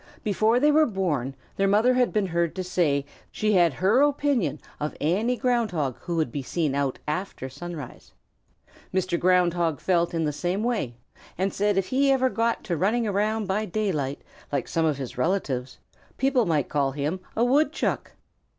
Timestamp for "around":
13.05-13.45